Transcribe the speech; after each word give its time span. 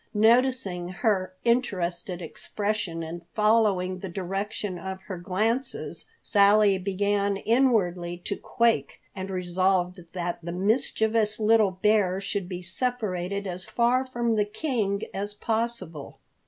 Noticing 0.15 0.89
her 0.89 1.35
interested 1.43 2.23
expression 2.23 3.03
and 3.03 3.21
following 3.35 3.99
the 3.99 4.09
direction 4.09 4.79
of 4.79 4.99
her 5.03 5.19
glances, 5.19 6.09
Sally 6.23 6.79
began 6.79 7.37
inwardly 7.37 8.17
to 8.25 8.35
quake, 8.35 8.99
and 9.15 9.29
resolved 9.29 9.99
that 10.13 10.39
the 10.41 10.51
mischievous 10.53 11.39
little 11.39 11.69
bear 11.83 12.19
should 12.19 12.49
be 12.49 12.63
separated 12.63 13.45
as 13.45 13.65
far 13.65 14.03
from 14.03 14.37
the 14.37 14.45
King 14.45 15.03
as 15.13 15.35
possible. 15.35 16.17